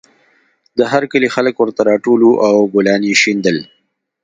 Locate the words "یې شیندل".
3.09-3.57